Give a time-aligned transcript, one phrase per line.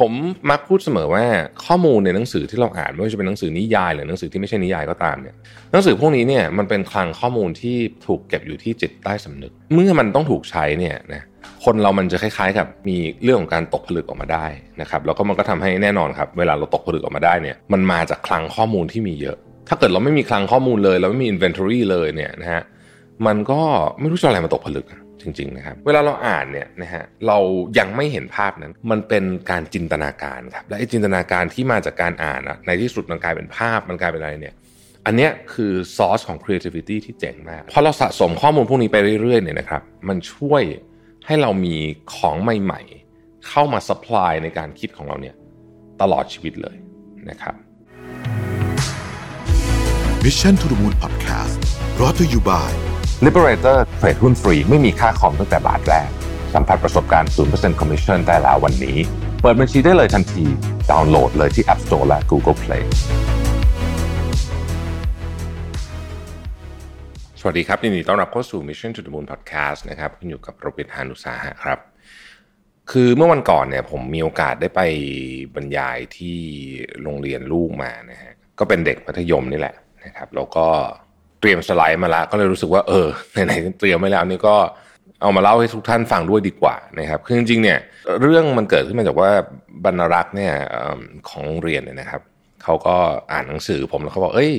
[0.00, 0.12] ผม
[0.50, 1.24] มักพูดเสมอว่า
[1.66, 5.34] ข้อมูลในหนังสือที่เราอ่านไม่ว่าจะเป็นหนังสือนิยาย หรือหนังสือที่ไม่ใช่นิยายก็ตามเนี่ย
[5.72, 7.76] หนังสือพวกนี้เนี่ยมันเป็นคลังข้อมูลที่
[8.06, 11.22] ถูกเก็บอยู่ที่จิตใต้สำนึก เมื่อมันต้องถูกใช้เนี่ยนะ
[11.64, 14.46] คนเรามันจะคล้ายๆกับมีเรื่องของการตกผลึกออกมาได้
[14.80, 19.36] นะครับแล้วก็มันก็ทำให้แน่นอนครับ เวลาเราตกผลึกออกมาได้เนี่ยมันมาจากคลังข้อมูลที่มีเยอะ
[19.68, 22.62] ถ้าเกิดเราไม่มีคลังข้อมูลเลย เราไม่มี inventory เลยเนี่ยนะฮะ
[23.26, 23.60] มันก็
[24.00, 24.86] ไม่รู้จะอะไรมาตกผลึก
[25.24, 27.38] จริงๆนะครับ เวลาเราอ่านเนี่ยนะฮะเรา
[27.78, 34.54] ยังไม่เห็นภาพนั้น มันเป็นการจินตนาการครับและไอ้จินตนาการที่มาจากการอ่านอะในที่สุดมันกลายเป็นภาพมันกลายเป็นอะไรเนี่ย
[35.06, 40.62] อันเนี้ยคือซอสของ creativity ที่เจ๋งมากพอเราสะสมข้อมูลพวกนี้ไปเรื่อยๆเนี่ยนะครับ มันช่วย
[41.26, 41.76] ให้เรามี
[42.14, 45.34] ของใหม่ๆ เข้ามา supply ในการคิดของเราเนี่ย
[46.00, 46.76] ตลอดชีวิตเลย
[47.30, 47.54] นะครับ
[50.24, 51.56] Mission to the Moon Podcast
[52.00, 56.08] รอ t ธออยู่บ่าย Liberator เทรดหุ้นฟรีไม่มีค่าคอมตั้งแต่บาทแรก
[56.54, 58.96] สัมผัสประสบการณ์ 0% Commission ได้แล้ววันนี้
[59.40, 60.44] เปิดบัญชีได้เลยทันที
[60.90, 62.84] ดาวน์โหลดเลยที่ App Store และ Google Play
[67.40, 71.78] สวัสดีครับยินดีต้อนรับเข้าสู่ Mission to the Moon Podcast นะครับคุณอยู่กับโรบินฮานุสาหะครับ
[72.90, 74.80] คือเมื่อวันก่อนเนี่ยผมมีโอกาสได้ไป
[75.54, 76.38] บรรยายที่
[77.02, 80.66] โรงเรียนลูกมานะฮะก็เป็นเด็กมัธยมนี่แหละนะครับแล้วก็
[81.03, 84.56] เตรียมสไลด์มาแล้วก็เลยรู้สึกว่าเออไหนๆเตรียมไว้แล้วนี่ก็
[85.22, 87.78] เอามาเล่าให้ทุกท่านฟังด้วยดีกว่านะครับคือจริงๆเนี่ย
[88.22, 89.30] เรื่องมันเกิดขึ้นมาจากว่า
[89.84, 90.52] บรรรักษ์เนี่ย
[91.30, 92.22] ของเรียนเนี่ยนะครับ
[92.64, 92.96] เขาก็
[93.32, 94.54] อ่านหนังสือผมแล้วเขาบอกเอ้ย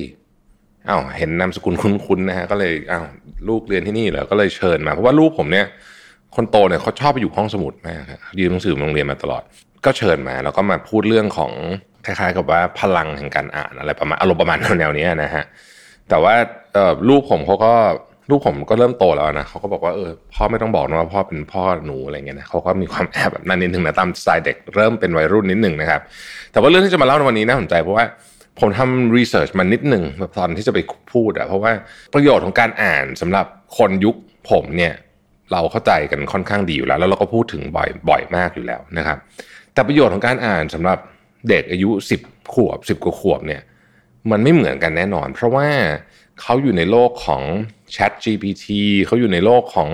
[0.88, 3.04] อ้าวเห็นนามสกุลคุ้นๆนะฮะก็เลยอ้าว
[3.48, 5.66] ลูกเรียนที่นี่เหรอก็เลยเชิญมา เพราะว่าลูกผมเนี่ย
[6.36, 9.42] คนโตเนี่ยเขาชอบไปอยู่ห้องสมุดมากครับยืนหนังสือโรงเรียนมาตลอด
[9.84, 11.52] ก็เชิญมา แล้วก็มาพูดเรื่องของ
[12.06, 15.44] คล้ายๆ กับว่าพลังแห่งการอ่านอะไรประมาณอารมณ์ประมาณแนวๆนี้นะฮะ
[16.10, 16.34] แต่ว่า
[17.08, 17.72] ลูกผมเขาก็
[18.30, 26.00] ลูกผมก็เริ่มโตแล้วนะเขาก็บอกว่าเออพ่อไม่ต้องบอกนะว่าพ่อเป็นพ่อหนูอะไรเงี้ยนะเขาก็มีความแอบแบบนั้นนิดนึงนะตามสไตล์เด็กเริ่มเป็นวัยรุ่นนิดหนึ่งนะครับ
[26.52, 28.04] แต่ว่าเรื่องที่จะมาเล่าในวันนี้น่าสนใจเพราะว่า
[28.60, 30.04] ผมทำรีเสิร์ชมานิดหนึ่ง
[30.38, 30.78] ตอนที่จะไป
[31.12, 31.72] พูดอะเพราะว่า
[32.14, 33.46] ประโยชน์ของการอ่านสำหรับ
[33.78, 34.16] คนยุค
[34.50, 34.94] ผมเนี่ย
[35.52, 39.18] เราเข้าใจกันค่อนข้างดีอยู่แล้ว แล้วเราก็พูดถึงบ่อยบ่อยมากอยู่แล้วนะครับ
[39.74, 40.98] แต่ประโยชน์ของการอ่านสำหรับ
[41.48, 43.62] เด็กอายุ 10 ขวบ 10 กว่าขวบเนี่ย
[44.30, 45.66] มันไม่เหมือนกันแน่นอน เพราะว่า
[46.40, 47.42] เขาอยู่ในโลกของ
[47.94, 48.64] Chat GPT
[49.06, 49.88] เขาอยู่ในโลกของ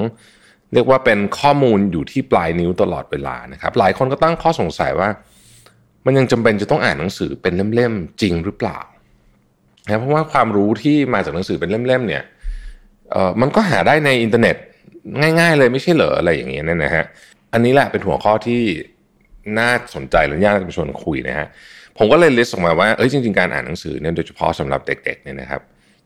[0.74, 5.08] เรียกว่าเป็นข้อมูลอยู่ที่ปลายนิ้วตลอดเวลานะครับ หลายคนก็ตั้งข้อสงสัยว่า
[6.04, 8.78] มันยังจำเป็นจะต้องอ่านหนังสือเป็นเล่มๆจริงหรือเปล่า
[9.86, 12.22] นะเพราะว่าความรู้ที่มาจากหนังสือเป็นเล่มๆเนี่ย
[13.10, 14.56] เออมันก็หาได้ในอินเทอร์เน็ต
[15.40, 17.04] ง่ายๆเลยไม่ใช่เหรออะไรอย่างเงี้ยนะฮะ
[17.52, 18.62] อันนี้แหละเป็นหัวข้อที่
[19.58, 21.48] น่าสนใจและน่าจะไปชวนคุยนะฮะ
[21.98, 25.62] ผมก็เลย list ออกมาว่าเอ้ยจริง ๆ การอ่านหนังสือเนี่ยโดยเฉพาะสำหรับเด็กๆเนี่ยนะครับ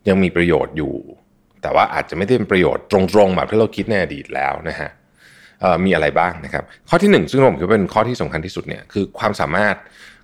[0.08, 0.94] ยังมีประโยชน์อยู่
[1.62, 4.90] แต่ว่าอาจจะไม่ได้เป็นประโยชน์ตรงๆแบบที่เราคิดในอดีตแล้วนะฮะ
[5.84, 9.76] มีอะไรบ้างนะครับ ข้อที่หนึ่งซึ่งผมคิดว่าเป็นข้อที่สำคัญที่สุดเนี่ยคือความสามารถ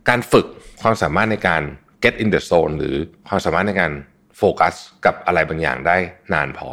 [0.09, 0.47] การฝึก
[0.83, 1.63] ความสามารถในการ
[2.05, 2.95] get in the zone หรือ
[3.29, 3.93] ความสามารถในการ
[4.39, 4.75] โฟกัส
[5.05, 5.97] กับอะไรบางอย่างได้
[6.33, 6.69] นานพอ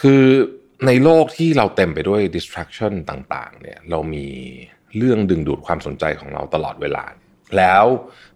[0.00, 0.22] คือ
[0.86, 4.26] ในโลกที่เราเต็มไปด้วย distraction ต่างๆเนี่ยเรามี
[4.96, 7.04] เรื่องดึงดูดความสนใจของเราตลอดเวลา
[7.58, 7.84] แล้ว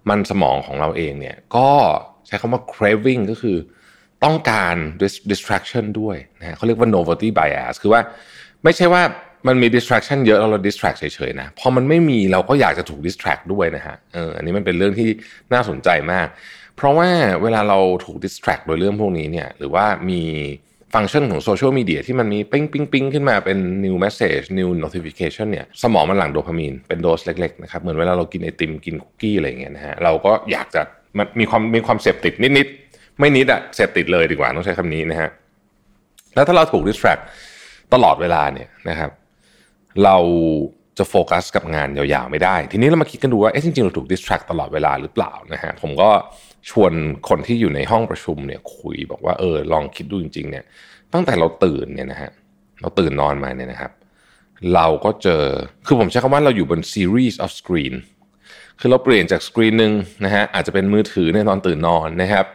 [0.08, 1.68] มันสมองของเราเองเนี่ยก็
[2.26, 3.56] ใช้คำว่า craving ก็คือ
[4.24, 4.76] ต้องการ
[5.30, 8.00] distraction ด้วยนะเขาเรียกว่า novelty bias คือว่า
[8.64, 9.02] ไม่ใช่ว่า
[9.46, 15.10] มันมี distraction เยอะแล้วเรา distract เฉยๆนะพอมันไม่มีเราก็อยากจะถูก distract ด้วยนะฮะเอออันนี้มันเป็นเรื่องที่
[15.52, 16.26] น่าสนใจมาก
[16.76, 17.08] เพราะว่า
[17.42, 20.22] เวลาเราถูก distract โดยเรื่องพวกนี้เนี่ยหรือว่ามี
[20.94, 30.82] ฟังก์ชันของโซเชียลมีเดียที่มันมีปิ้งปิ้งปิ้งขึ้นมาเป็น new message new notification เนี่ยสมองมันหลั่งโดพามีนเป็นโดสเล็กๆนะครับเหมือนเวลาเรากินไอติมกินคุกกี้อะไรอย่างเงี้ยนะฮะเราก็อยากจะ
[31.18, 35.30] มันมีความมีความเสพติดนิดๆไม่นิดอะเสพติดเลยดีกว่าต้องใช้คำนี้นะฮะ
[36.34, 37.22] แล้วถ้าเราถูก distract
[37.94, 39.10] ตลอดเวลาเนี่ยนะครับ
[40.04, 40.16] เรา
[40.98, 46.10] จะโฟกัสกับงานยาวๆไม่ได้ ทีนี้เรามาคิดกันดูว่าเอ๊ะจริงๆเราถูก distract ตลอดเวลาหรือเปล่านะฮะผมก็
[46.70, 46.92] ชวน
[47.28, 50.64] คนที่อยู่ในห้องประชุมเนี่ยคุยบอกว่าเออลองคิดดูจริง ๆ เนี่ย
[51.12, 52.30] ตั้งแต่เราตื่นเนี่ยนะฮะ
[52.80, 53.92] เราตื่นนอนมาเนี่ยนะครับ
[54.74, 55.44] เราก็เจอ
[55.86, 57.94] คือผมใช้คำว่าเราอยู่บน series of screen
[58.80, 59.92] คือเราเปลี่ยนจากสกรีนหนึ่ง
[60.24, 62.46] นะฮะอาจจะเป็นมือถือในตอนตื่นนอนนะครับ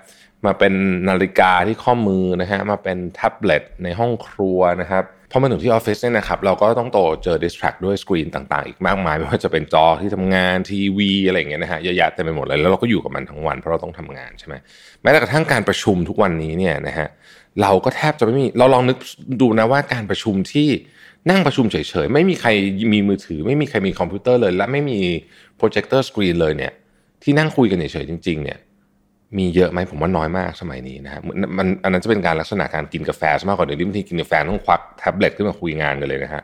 [0.46, 0.74] มาเป็น
[1.10, 14.56] นาฬิกาที่ข้อมือนะฮะมาเป็นแท็บเล็ตในห้องครัวนะครับพอมาถึงที่ออฟฟิศเนี่ยนะครับเราก็ต้องเจอ distract ด้วยสกรีนต่างๆ อีกมากมายไม่ว่าจะเป็นจอที่ทำงานทีวีอะไรอย่างเงี้ยนะฮะเยอะแยะเต็มไปหมดเลยแล้วเราก็อยู่กับมันทั้งวันเพราะเราต้องทำงานใช่ไหม
[15.02, 17.08] แม้แต่กระทั่งการประชุมทุกวันนี้เนี่ยนะฮะ
[17.62, 18.98] เราก็แทบจะไม่มีเราลองนึก
[19.42, 20.70] ดูนะว่าการประชุมที่
[21.30, 21.76] นั่งประชุมเฉ
[22.06, 22.50] ยๆ ไม่มีใคร
[22.94, 25.00] มีมือถือ ไม่มีใครมีคอมพิวเตอร์เลย และไม่มี
[25.58, 26.74] projector screen เลยเนี่ย
[27.24, 28.58] ที่นั่งคุยกันเฉยๆจริงๆเนี่ย
[29.38, 31.22] มีเยอะไหมผมว่าน้อยมากสมัยนี้นะฮะ
[31.58, 36.44] มันอันนั้นจะเป็นการลักษณะการกินกาแฟมากกว่าเดี๋ยวนี้บางทีกินกาแฟต้องควักแท็บเล็ตขึ้นมาคุยงานกันเลยนะฮะ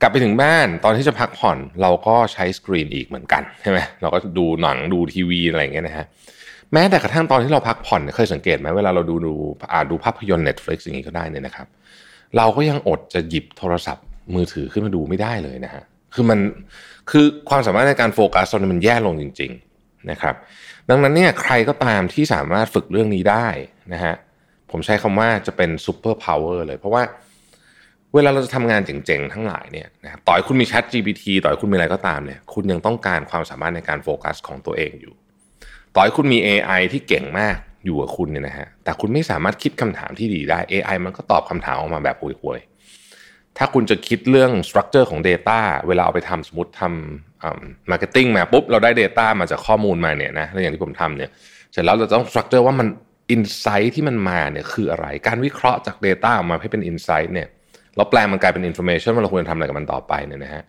[0.00, 6.06] กลับไปถึงบ้านตอนที่จะพักผ่อนเราก็ใช้สกรีนอีกเหมือนกันใช่ไหมเราก็ดูหนังดูทีวีอะไรอย่างเงี้ยนะฮะ
[6.72, 9.32] แม้แต่กระทั่งตอนที่เราพักผ่อนเคยสังเกตไหมเวลาเราดูดู
[9.72, 11.66] อ่าดูภาพยนตร์ Netflix อย่างนี้ก็ได้เนี่ยนะครับ
[12.36, 14.04] เราก็ยังอดจะหยิบโทรศัพท์
[14.34, 15.82] มือถือขึ้นมาดูไม่ได้เลยนะฮะ
[16.14, 16.38] คือมัน
[17.10, 19.50] คือความสามารถในการโฟกัสตอนนี้มันแย่ลงจริง
[19.80, 20.34] ๆ นะครับ
[20.90, 23.46] ดังนั้นเนี่ยใครก็ตามที่สามารถฝึกเรื่องนี้ได้
[23.92, 24.14] นะฮะ
[24.70, 27.02] ผมใช้คำว่าจะเป็น superpower เลย เพราะว่า
[28.14, 35.14] เวลาเราจะทำงานเจ๋งๆ ทั้งหลายเนี่ยนะครับต่อยคุณมี Chat GPT ต่อยคุณมีอะไรก็ตามเนี่ยคุณยังต้องการความสามารถในการโฟกัสของตัวเองอยู่
[35.96, 42.77] ต่อให้คุณมี AI ที่เก่งมากอยู่กับคุณเนี่ยนะฮะแต่คุณไม่สามารถคิดคำถามที่ดีได้ AI มันก็ตอบคำถามออกมาแบบห่วยๆ
[43.56, 45.58] ถ้าคุณจะคิดเรื่อง structure ของ Data
[45.88, 51.30] เวลาเอาไปทำสมมติทำ marketing มาปุ๊บ เราได้ Data มาจากข้อมูลมาเนี่ยนะแล้วอย่างที่ผมทำเนี่ย
[51.72, 52.88] เสร็จแล้วเราต้อง structure ว่ามัน
[53.30, 57.48] insight ที่มันมาเนี่ยคืออะไร การวิเคราะห์จาก Data ออกมาให้เป็น insight เนี่ย
[57.96, 60.62] แล้วแปลงมันกลายเป็น information ว่าเราควรจะทำอะไรกับมันต่อไปเนี่ยนะฮะ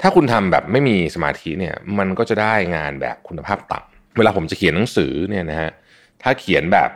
[0.00, 5.70] ถ้าคุณทำแบบไม่มีสมาธิเนี่ยมันก็จะได้งานแบบคุณภาพต่ำเวลาผมจะเขียนหนังสือเนี่ยนะฮะ
[6.22, 6.90] ถ้าเขียนแบบ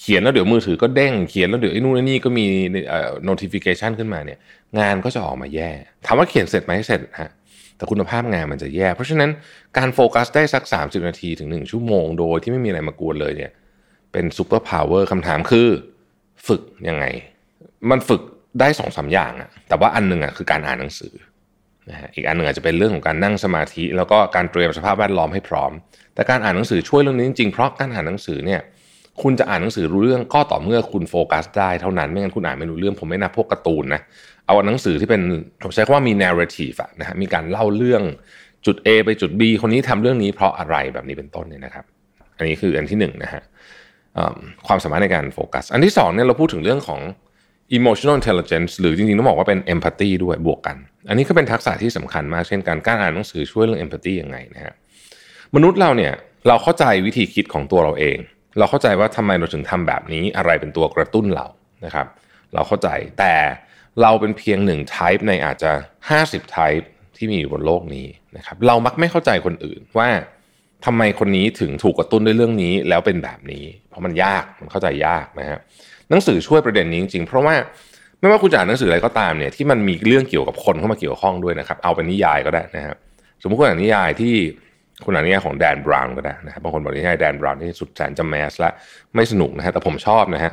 [0.00, 2.46] เขียนแล้วเดี๋ยวมือถือก็เด้งเขียนแล้วเดี๋ยวไอ้นู่นไอ้นี่ก็มี
[2.88, 4.38] เอ่อ notification ขึ้นมาเนี่ย
[4.78, 5.70] งานก็จะออกมาแย่
[6.06, 7.30] ถามว่าเขียนเสร็จไหมเสร็จฮะ
[7.76, 9.30] แต่คุณภาพงานมันจะแย่ เพราะฉะนั้น
[9.78, 13.52] การโฟกัสได้สัก 30 นาทีถึง 1 ชั่วโมงโดยที่ไม่มีอะไรมากวนเลยเนี่ย
[14.12, 15.68] เป็น superpower คำถามคือ
[16.46, 17.04] ฝึกยังไง
[17.90, 18.22] มันฝึก
[18.60, 21.14] ได้สองสามอย่างอะแต่ว่าอันหนึ่งอะคือการอ่านหนังสือ
[21.90, 25.72] นะฮะอีกอันหนึ่งอาจจะเป็นเรื่องของการนั่งสมาธิ แล้วก็การเตรียมสภาพแวดล้อมให้พร้อม
[26.14, 28.60] แต่การอ่านหนังสือช่วยเรื่องนี้จริงๆเพราะการอ่านหนังสือเนี่ย
[29.22, 34.00] คุณจะอ่านหนังสือรู้เรื่องก็ต่อเมื่อคุณโฟกัสได้เท่านั้นไม่งั้นคุณอ่านไม่รู้เรื่องผมไม่นับพวกการ์ตูนนะ
[34.46, 35.22] เอาหนังสือที่เป็น
[35.62, 38.02] ผมใช้คำว่ามี narrative อะนะฮะมีการเล่าเรื่อง
[38.66, 41.84] จุด A ไปจุด B คนนี้ทำเรื่องนี้เพราะอะไรแบบนี้เป็นต้นเนี่ยนะครับ
[42.38, 43.42] อันนี้คืออันที่หนึ่งนะฮะ
[44.66, 47.00] ความสามารถในการโฟกัส อันที่สองเนี่ยเราพูดถึงเรื่องของ
[47.78, 50.76] emotional intelligence หรือจริงๆต้องบอกว่าเป็น empathy ด้วยบวกกัน
[51.08, 54.74] อันนี้ก็เป็นทักษะที่สำคัญมากเช่นการการอ่านหนังสือช่วยเรื่อง empathy ยังไงนะฮะ
[55.54, 56.12] มนุษย์เราเนี่ย
[56.48, 58.18] เราเข้าใจวิธีคิดของตัวเราเอง
[58.58, 61.46] เราเข้าใจว่าทำไมเราถึงทำแบบนี้อะไรเป็นตัวกระตุ้นเรา
[61.84, 62.06] นะครับ
[62.54, 63.34] เราเข้าใจแต่
[64.02, 65.70] เราเป็นเพียงหนึ่ง type ในอาจจะ
[66.12, 66.84] 50 type
[67.16, 68.06] ที่มีอยู่บนโลกนี้
[68.36, 70.08] นะครับ เรามักไม่เข้าใจคนอื่นว่า
[70.84, 75.58] ทำไมคนนี้ถึงถูกกระตุ้นด้วยเรื่องนี้แล้วเป็นแบบนี้ เพราะมันยากมันเข้าใจยากนะฮะ
[76.10, 77.54] หนังสือช่วยประเด็นนี้จริงๆ เพราะว่า
[78.20, 82.96] ไม่ว่าคุณจะอ่านหนังสืออะไรก็ตามเนี่ยที่มันมีเรื่องเกี่ยวกับคนเข้ามาเกี่ยวข้องด้วยนะครับ เอาเป็นนิยายก็ได้นะครับ
[83.42, 84.34] สมมติคุณอ่านนิยายที่
[85.04, 88.70] คุณอ่านนิยายของแดนบราวน์ก็ได้นะครับ บางคนบอกนิยายแดนบราวน์นี่สุดแสนจะ mass ละ
[89.14, 90.52] ไม่สนุกนะฮะ แต่ผมชอบนะฮะ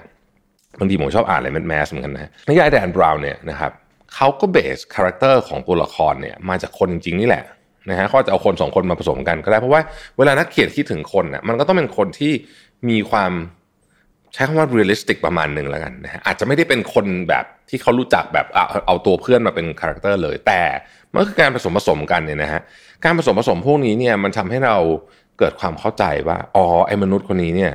[0.80, 3.72] บางทีผมชอบอ่านอะไร mass เหมือนกันนะนิยายแดนบราวน์เนี่ยนะครับ
[4.16, 7.44] เขาก็ base character ของตัวละครเนี่ยมาจากคนจริงๆนี่แหละ
[7.90, 9.82] นะฮะเขาจะเอาคนสองคนมาผสมกันก็ได้ เพราะว่า
[10.18, 12.34] เวลานักเขียนคิดถึงคนน่ะมันก็ต้องเป็นคนที่
[12.90, 13.32] มีความ
[14.34, 20.62] ใช้คำว่า realistic ประมาณหนึ่งแล้วกันนะฮะอาจจะไม่ได้เป็นคนแบบที่เขารู้จักแบบเอาเอาตัวเพื่อนมาเป็น character เลย แต่
[21.12, 22.62] มันคือการผสมผสมกันเนี่ยนะฮะ
[23.04, 24.78] การผสมผสมพวกนี้เนี่ยมันทำให้เรา
[25.40, 27.74] เกิดความเข้าใจว่าอ๋อไอ้มนุษย์คนนี้เนี่ย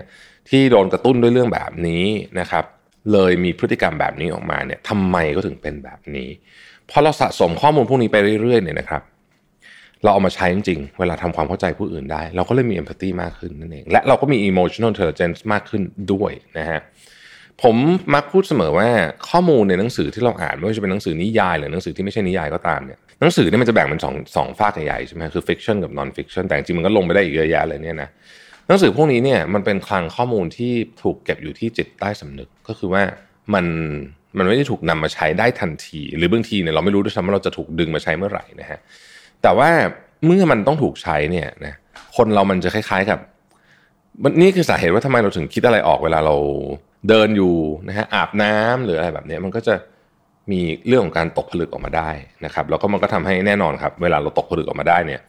[0.49, 2.05] ที่โดนกระตุ้นด้วยเรื่องแบบนี้
[2.41, 2.65] นะครับ
[3.13, 6.29] เลยมีพฤติกรรมแบบนี้ออกมาเนี่ยทำไมก็ถึงเป็นแบบนี้
[6.91, 9.03] พอเราสะสมข้อมูลพวกนี้ไปเรื่อยๆเนี่ยนะครับ
[10.03, 15.83] เราเอามาใช้จริงๆ เวลาทำความเข้าใจผู้อื่นได้ เราก็เลยมี empathy มากขึ้นนั่นเอง และเราก็มี emotional intelligence มากขึ้น
[16.13, 16.81] ด้วยนะฮะ
[17.63, 17.77] ผม
[18.15, 18.89] มักพูดเสมอว่า
[19.29, 28.09] ข้อมูลในหนังสือที่เราอ่านไม่ว่าจะเป็นหนังสือนิยายหรือหนังสือที่ไม่ใช่นิยายก็ตามเนี่ยหนังสือเนี่ยมันจะแบ่งเป็นสองสองฝากใหญ่ๆใช่ไหมคือ fiction กับ non fiction แต่จริงมันก็ลงไปได้อีกเยอะแยะเลยเนี่ยนะ
[28.69, 33.03] หนังสือพวกนี้เนี่ยมันเป็นคลังข้อมูลที่ถูกเก็บอยู่ที่จิตใต้สำนึกก็คือว่า
[33.55, 33.67] มัน
[34.39, 38.81] มันไม่ได้ถูกนำมาใช้ได้ทันที หรือบางทีเนี่ยเราไม่รู้ด้วยซ้ำว่าเราจะถูกดึงมาใช้เมื่อไหร่นะฮะ
[39.43, 39.71] แต่ว่า
[40.25, 41.75] เมื่อมันต้องถูกใช้เนี่ยนะ
[42.17, 43.19] คนเรามันจะคล้าย ๆกับ
[44.41, 46.37] นี่คือสาเหตุว่าทำไมเราถึงคิดอะไรออกเวลาเรา
[47.09, 47.55] เดินอยู่
[47.89, 49.75] นะฮะอาบน้ำหรืออะไรแบบนี้มันก็จะ
[50.51, 52.11] มีเรื่องของการตกผลึกออกมาได้
[52.45, 55.21] นะครับ แล้วก็มันก็ทำให้แน่นอนครับ เวลาเราตกผลึกออกมาได้เนี่ย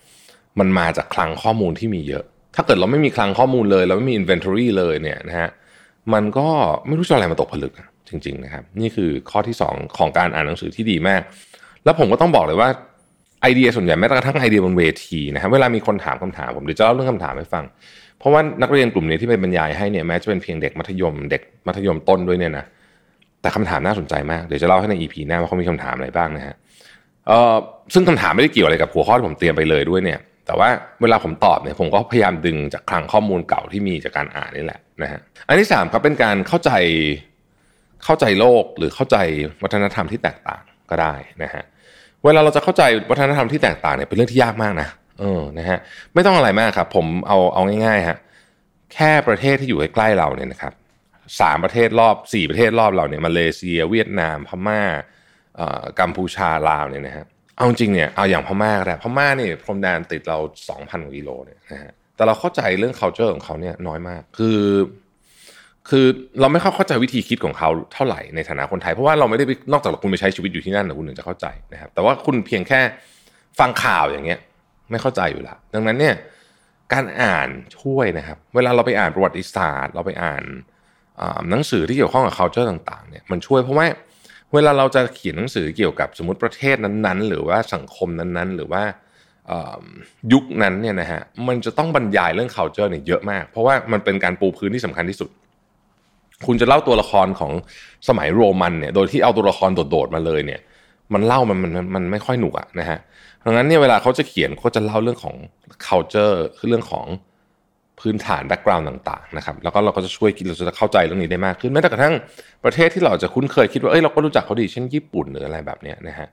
[0.59, 2.23] มันมาจากคลังข้อมูลที่มีเยอะ
[2.55, 5.49] ถ้าเกิดเราไม่มีคลังข้อมูลเลย เราไม่มี inventory เลยเนี่ยนะฮะ
[6.13, 6.47] มันก็
[6.87, 7.73] ไม่รู้จะอะไรมาตกผลึก
[8.09, 11.21] จริง ๆ นะครับ นี่คือข้อที่ 2 ของการอ่านหนังสือที่ดีมาก
[11.83, 12.69] แล้วผมก็ต้องบอกเลยว่า
[13.47, 17.63] ไอเดียส่วนใหญ่แม้กระทั่งไอเดียบนเวทีนะครับเวลามีคนถามคำถามผมเดี๋ยวจะเล่าเรื่องคำถามให้ฟัง
[18.19, 22.65] เพราะว่านักเรียนกลุ่มนี้ที่ไปบรรยายให้เนี่ยแม้จะเป็นเพียงเด็กมัธยม เด็กมัธยมต้นด้วยเนี่ยนะ
[23.41, 26.55] แต่คำถามน่าสนใจมากเดี๋ยวจะเล่าให้ในอีพีหน้าว่าเขามีคำถามอะไรบ้างนะฮะ
[27.27, 27.55] เอ่อ
[27.93, 30.69] ซึ่งคำถามไม่ได้เกี่ยวอะไรกับหัวข้อที่ผมเตรียมไปเลยด้วยเนี่ย แต่ว่า
[31.01, 36.71] เวลาผมตอบเนี่ยผมก็พยายามดึงจากคลังข้อมูลเก่าที่มีจากการอ่านนี่แหละนะฮะอันที่สามครับเป็นการเข้าใจ
[38.05, 39.17] เข้าใจโลกหรือเข้าใจ
[39.63, 41.13] วัฒนธรรมที่แตกต่างก็ได้
[41.43, 41.63] นะฮะ
[42.25, 44.87] เวลาเราจะเข้าใจวัฒนธรรมที่แตกต่างเนี่ยเป็นเรื่องที่ยากมากนะ
[45.19, 45.79] เออนะฮะ
[46.13, 48.17] ไม่ต้องอะไรมากครับผมเอาเอาง่ายๆฮะ
[48.93, 50.73] แค่ประเทศที่อยู่ใกล้ๆเราเนี่ยนะครับ
[51.39, 54.81] สามประเทศรอบสี่ประเทศรอบเราเนี่ยมาเลเซีย เวียดนาม พม่า
[55.57, 60.37] เอ่อกัมพูชาลาวเนี่ยนะฮะเอาจริงเนี่ยเอาอย่างพม่าก็ได้พม่านี่พรมแดนติดเรา
[60.69, 64.57] 2,000กว่ากิโลเนี่ยนะฮะแต่เราเข้าใจเรื่อง culture ของเขาเนี่ยน้อยมาก คือ
[65.89, 66.05] คือ
[66.39, 72.79] เราไม่เข้าใจวิธีคิดของเขาเท่าไหร่ในฐานะคนไทย เพราะว่าเราไม่ได้ไปนอกจากคุณไปใช้ชีวิตอยู่ที่นั่นนะคุณถึงจะเข้าใจนะครับ แต่ว่าคุณเพียงแค่
[73.59, 74.39] ฟังข่าวอย่างเงี้ย
[74.91, 76.15] ไม่เข้าใจอยู่ล้วดังนั้นเนี่ย
[76.93, 80.43] การอ่านช่วยนะครับ เวลาเราไปอ่านประวัติศาสตร์ เราไปอ่าน
[81.49, 83.85] หนังสือที่เกี่ยวข้องกับ culture ต่างๆเนี่ยมันช่วยเพราะว่า
[84.53, 88.83] เวลาเราจะเขียนหนังสือเกี่ยวกับสมมติประเทศนั้นๆ หรือว่าสังคมนั้นๆ หรือว่า
[90.33, 95.29] ยุคนั้นเนี่ยนะฮะมันจะต้องบรรยายเรื่อง culture เนี่ยเยอะมาก เพราะว่ามันเป็นการปูพื้นที่สำคัญที่สุด
[96.45, 97.51] คุณจะเล่าตัวละครของ
[98.07, 100.59] สมัยโรมันเนี่ย โดยที่เอาตัวละครโดดๆมาเลยเนี่ย
[101.13, 102.99] มันเล่ามันมันมันไม่ค่อยหนุกอะนะฮะ
[103.45, 105.35] ดังนั้นเนี่ยเวลาเขาจะเขียนเขาจะเล่าเรื่องของ
[105.87, 107.05] culture คือเรื่องของ
[107.99, 112.13] พื้นฐาน background ต่างๆนะครับแล้วก็เราก็จะช่วยเราจะเข้าใจเรื่องนี้ได้มากขึ้นแม้แต่กระทั่ง
[112.63, 116.27] ประเทศที่เราจะคุ้นเคยคิดว่าเอ้ยเราก็รู้จักเขาดีเช่นญี่ปุ่นหรืออะไรแบบเนี้ยนะฮะ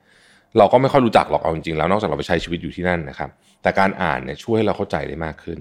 [0.58, 3.30] เราก็ไม่ค่อยรู้จักหรอกเอาจริงๆแล้วนอกจากเราไปใช้ชีวิตอยู่ที่นั่นนะครับ
[3.62, 5.58] แต่การอ่านเนี่ยช่วยให้เราเข้าใจได้มากขึ้น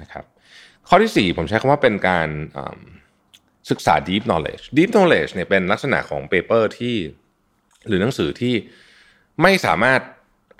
[0.00, 0.24] นะครับ
[0.88, 2.28] ข้อที่ 4 ผมใช้คำว่าเป็นการ
[3.70, 6.96] ศึกษา deep knowledge deep knowledge เนี่ยเป็นลักษณะของ paper ที่
[7.88, 8.54] หรือหนังสือที่
[9.42, 10.00] ไม่สามารถ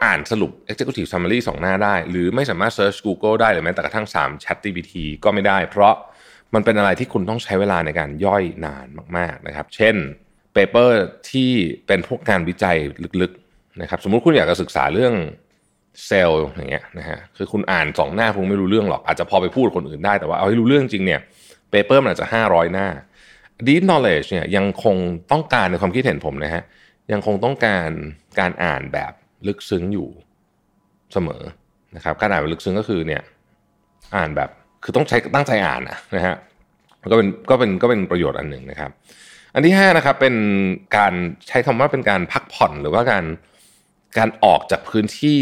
[0.04, 4.94] อ่านสรุป executive summary สองหน้าได้ หรือไม่สามารถ search Google ได้หรือแม้แต่กระทั่ง 3 chat GPT
[5.24, 5.94] ก็ไม่ได้ เพราะ
[6.54, 8.86] มันเป็นอะไรที่คุณต้องใช้เวลาในการย่อยนาน
[9.16, 9.96] มากๆนะครับ เช่น
[10.56, 10.90] paper
[11.30, 11.50] ที่
[11.86, 12.76] เป็นพวกงานวิจัย
[13.20, 15.14] ลึกๆนะครับ สมมุติคุณอยากจะศึกษาเรื่อง
[16.06, 21.20] เซลล์อย่างเงี้ยนะฮะคือคุณอ่านสองหน้าคงไม่รู้เรื่องหรอกอาจจะพอไปพูดคนอื่นได้แต่ว่าเอาให้รู้เรื่องจริงเนี่ย
[21.72, 22.88] paper มันอาจจะ 500 หน้า
[23.66, 24.96] deep knowledge เนี่ยยังคง
[25.32, 26.62] ต้องการในความคิดเห็นผมนะฮะ
[27.12, 27.90] ยังคงต้องการ
[28.40, 29.12] การอ่านแบบ
[29.46, 30.08] ลึกซึ้งอยู่
[31.12, 31.42] เสมอ
[31.96, 33.22] นะครับการอ่านแบบลึกซึ้งก็คือเนี่ย
[34.16, 34.50] อ่านแบบ
[34.84, 35.82] คือต้องใช้ตั้งใจอ่าน
[36.16, 36.36] นะฮะ
[37.10, 38.90] ก็เป็นก็เป็นก็เป็นประโยชน์อันหนึ่งนะครับ
[39.54, 40.34] อันที่5นะครับเป็น
[40.96, 41.12] การ
[41.48, 43.24] ใช้คำว่าเป็นการพักผ่อนหรือว่าการ
[44.18, 45.38] การออกจากพื้นที่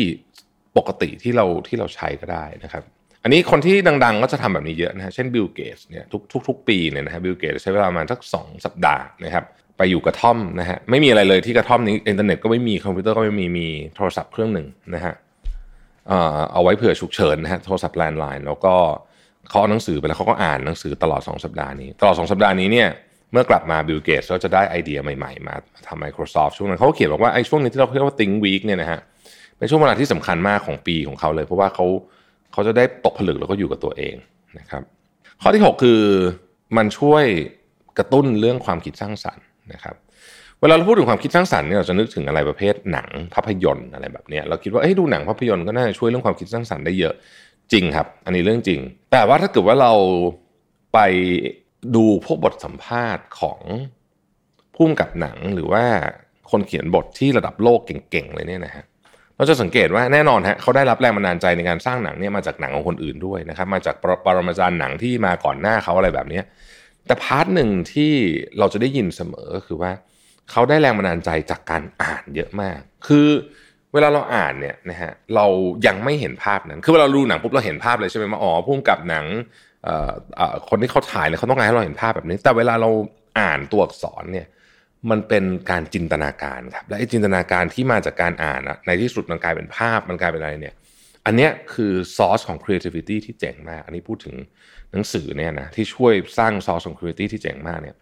[0.76, 2.85] ปกติที่เราที่เราใช้ก็ได้นะครับ
[3.25, 9.45] อันนี้คนที่ดังๆ ก็จะทำแบบนี้เยอะนะฮะเช่นบิลเกตเนี่ยทุกทุกปีเนี่ยนะฮะบิลเกตใช้เวลาประมาณสักสองสัปดาห์นะครับ
[9.78, 15.14] ไปอยู่กระท่อมนะฮะไม่มีอะไรเลยที่กระท่อมนี้อินเทอร์เน็ตก็ไม่มีคอมพิวเตอร์ก็ไม่มีมีโทรศัพท์เครื่องหนึ่งนะฮะ
[16.09, 18.75] เอ่อเอาไว้เผื่อฉุกเฉินนะฮะโทรศัพท์ landline แล้วก็
[19.49, 22.88] เขาเอาหนังสือไปแล้วเขาก็อ่านหนังสือตลอด 2 สัปดาห์นี้ ตลอด 2 สัปดาห์นี้เนี่ย
[23.33, 25.54] เมื่อกลับมาบิลเกตก็จะได้ไอเดียใหม่ๆ มา
[25.88, 29.00] ทำ Microsoft ช่วงนั้นเขาเขียนบอกว่าไอ้ช่วงนี้ที่เราเรียกว่า Think Week เนี่ยนะฮะ
[29.59, 31.87] เป็นช่วงเวลาที่สำคัญมากของปีของเขาเลย เพราะว่าเขา
[32.54, 34.14] เขาจะได้ตกผลึกแล้วก็อยู่กับตัวเอง
[34.58, 34.82] นะครับ
[35.42, 36.00] ข้อที่ 6 คือ
[36.76, 37.25] มันช่วย
[37.99, 39.96] กระตุ้นเรื่องความคิดสร้างสรรค์นะครับ
[40.61, 47.14] เวลาเราพูดถึงความคิดสร้างสรรค์เนี่ยเราจะนึกถึงอะไรประเภทหนังภาพยนตร์อะไรแบบเนี้ยเราคิดว่าเอ้ดูหนังภาพยนตร์ก็น่าจะช่วยเรื่องความคิดสร้างสรรค์ได้เยอะ
[47.73, 48.80] จริงครับ อันนี้เรื่องจริง
[49.12, 49.92] แต่ว่าถ้าเกิดว่าเรา
[50.94, 50.99] ไป
[51.94, 53.61] ดูพวกบทสัมภาษณ์ของ
[54.75, 55.84] ผู้กำกับหนังหรือว่า
[56.50, 58.84] คนเขียนบทที่ระดับโลกเก่งๆเลยเนี่ยนะฮะ
[59.36, 66.40] เราจะสังเกตว่าแน่นอนฮะเขาได้รับแรงบันดาลใจในการสร้างหนังเนี่ยมาจากหนังของคนอื่นด้วยนะครับ มาจากปรปรมาจารย์หนังที่มาก่อนหน้าเขาอะไรแบบนี้
[67.06, 68.12] แต่ part หนึ่งที่
[68.58, 69.92] เราจะได้ยินเสมอก็คือว่า
[70.50, 73.28] เขาได้แรงบันดาลใจจากการอ่านเยอะมาก คือ
[73.92, 75.46] เวลาเราอ่านเนี่ยนะฮะเรา
[75.86, 79.24] ยังไม่เห็นภาพนั้น คือเวลาเราดูหนังปุ๊บเราเห็นภาพเลยใช่ไหมว่าอ๋อพุ่มกับหนัง
[79.84, 82.90] เอ่อเอ่อคนที่เขาถ่ายเนี่ยเขาต้องการให้เราเห็นภาพแบบนี้ แต่เวลาเรา
[83.40, 84.46] อ่านตัวอักษรเนี่ย
[85.11, 90.75] มันเป็นการจินตนาการครับและไอ้จินตนาการที่มาจากการอ่านอะในที่สุดมันกลายเป็นภาพมันกลายเป็นอะไรเนี่ย
[91.26, 94.34] อันเนี้ยคือซอสของ creativity ที่เจ๋งมาก อันนี้พูดถึง
[94.92, 97.96] หนังสือเนี่ยนะที่ช่วยสร้างซอสของ creativity ที่เจ๋งมากเนี่ย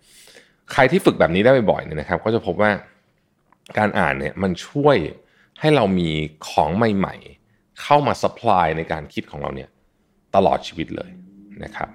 [0.72, 2.70] ใครที่ฝึกแบบนี้ได้บ่อยๆเนี่ยนะครับ ก็จะพบว่า
[3.78, 4.96] การอ่านเนี่ยมันช่วย
[5.60, 6.10] ให้เรามี
[6.48, 7.16] ของใหม่
[7.48, 9.68] ๆ เข้ามา supply ในการคิดของเราเนี่ย
[10.34, 11.10] ตลอดชีวิตเลย
[11.64, 11.88] นะครับ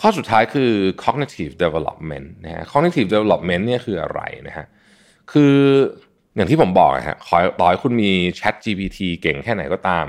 [0.00, 0.70] ข้อสุดท้ายคือ
[1.04, 4.66] cognitive development นะฮะ cognitive development เนี่ยคืออะไรนะฮะ
[5.32, 5.54] คือ
[6.36, 10.06] อย่างที่ผมบอกนะฮะขอต่อให้คุณมี Chat GPT เก่งแค่ไหนก็ตาม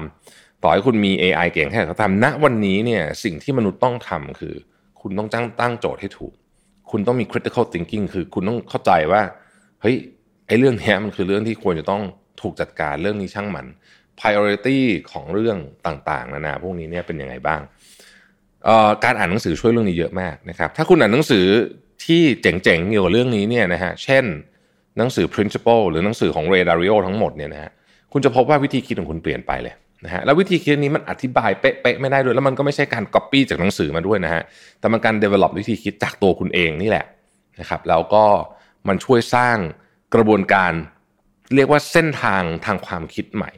[0.63, 4.55] ต่อให้คุณมี AI เก่งแค่ไหนก็ตาม ณ วันนี้เนี่ยสิ่งที่มนุษย์ต้องทำคือ
[5.01, 6.33] คุณต้องตั้งตั้งโจทย์ให้ถูก
[6.91, 9.21] คุณต้องมี critical thinking คือคุณต้องเข้าใจว่า
[9.81, 9.95] เฮ้ย
[10.47, 12.03] ไอ้เรื่องนี้มันคือเรื่องที่ควรจะต้อง
[12.41, 13.65] ถูกจัดการเรื่องนี้ช่างมัน
[14.19, 14.77] priority
[15.11, 17.61] ของเรื่องต่างๆ นานาพวกนี้เนี่ยเป็นยังไงบ้าง
[19.03, 21.45] การอ่านหนังสือช่วยเรื่องนี้เยอะมากนะครับ ถ้าคุณอ่านหนังสือ
[22.05, 24.23] ที่เจ๋งๆเกี่ยวกับเรื่องนี้เนี่ยนะฮะ เช่น
[24.97, 27.71] หนังสือ principle หรือหนังสือของ Ray Dalio ทั้งหมดเนี่ยนะฮะ
[28.13, 34.41] คุณจะพบว่าวิธีคิดของคุณเปลี่ยนไปเลยนะฮะ แล้ววิธีคิดนี้มันอธิบายเป๊ะๆไม่ได้ด้วย แล้วมันก็ไม่ใช่การ copy จากหนังสือมาด้วยนะฮะ
[34.79, 37.05] แต่มันการ develop วิธีคิดจากตัวคุณเองนี่แหละ
[37.59, 38.25] นะครับ แล้วก็
[38.87, 39.57] มันช่วยสร้าง
[40.15, 40.71] กระบวนการ
[41.55, 43.51] เรียกว่าเส้นทางทางความคิดใหม่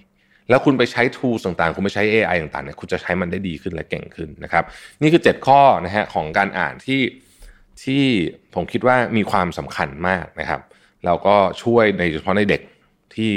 [0.50, 4.64] แล้วคุณไปใช้ tools ต่างๆ คุณไปใช้ AI ต่างๆเนี่ยคุณจะใช้มันได้ดีขึ้นและเก่งขึ้นนะครับ
[5.02, 7.02] นี่คือ 7 ข้อนะฮะของการอ่านที่
[7.84, 8.04] ที่
[8.56, 10.62] ผมคิดว่ามีความสำคัญมากนะครับ
[11.06, 12.62] แล้วก็ช่วยในเฉพาะในเด็ก
[13.16, 13.32] ที่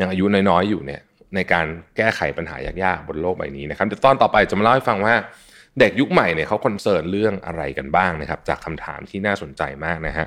[0.00, 1.00] ยังอายุน้อยๆอยู่เนี่ย
[1.34, 5.14] ในการแก้ไขปัญหายากๆบนโลกใบนี้นะครับเดี๋ยวตอนต่อไปจะมาเล่าให้ฟังว่า
[5.80, 10.26] เด็กยุคใหม่เนี่ยเขาคอนเซิร์นเรื่องอะไรกันบ้างนะครับ จากคำถามที่น่าสนใจมากนะฮะ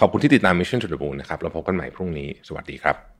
[0.00, 3.11] ขอบคุณที่ติดตาม Mission to the Moon นะครับแล้วพบกันใหม่พรุ่งนี้ สวัสดีครับ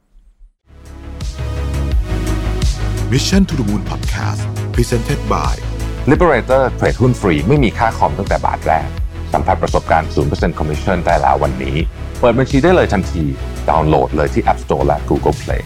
[3.12, 4.42] Mission to the Moon Podcast
[4.74, 5.54] Presented by
[6.10, 8.88] Liberator เทรดหุ้นฟรีไม่มีค่าคอมตั้งแต่บาทแรก
[9.32, 11.76] สัมผัสประสบการณ์ 0% Commission ได้แล้ววันนี้
[12.20, 13.24] เปิดบัญชีได้เลยทันที
[13.68, 15.62] ดาวน์โหลดเลยที่ App Store และ Google Play